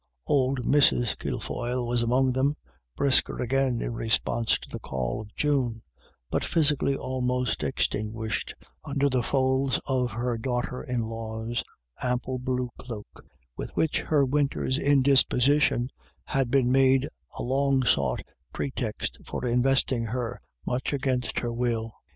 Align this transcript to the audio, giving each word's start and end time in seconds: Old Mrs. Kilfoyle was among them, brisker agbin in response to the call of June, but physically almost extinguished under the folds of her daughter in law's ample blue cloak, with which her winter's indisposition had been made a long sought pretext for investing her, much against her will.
Old 0.25 0.65
Mrs. 0.65 1.15
Kilfoyle 1.19 1.85
was 1.85 2.01
among 2.01 2.31
them, 2.31 2.55
brisker 2.95 3.35
agbin 3.37 3.83
in 3.83 3.93
response 3.93 4.57
to 4.57 4.67
the 4.67 4.79
call 4.79 5.21
of 5.21 5.35
June, 5.35 5.83
but 6.31 6.43
physically 6.43 6.95
almost 6.95 7.63
extinguished 7.63 8.55
under 8.83 9.09
the 9.09 9.21
folds 9.21 9.79
of 9.85 10.09
her 10.13 10.39
daughter 10.39 10.81
in 10.81 11.01
law's 11.03 11.63
ample 12.01 12.39
blue 12.39 12.71
cloak, 12.79 13.23
with 13.55 13.69
which 13.75 14.01
her 14.01 14.25
winter's 14.25 14.79
indisposition 14.79 15.91
had 16.25 16.49
been 16.49 16.71
made 16.71 17.07
a 17.37 17.43
long 17.43 17.83
sought 17.83 18.23
pretext 18.53 19.19
for 19.23 19.45
investing 19.45 20.05
her, 20.05 20.41
much 20.65 20.93
against 20.93 21.37
her 21.37 21.53
will. 21.53 21.93